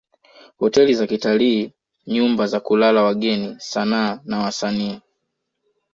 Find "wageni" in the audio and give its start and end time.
3.03-3.55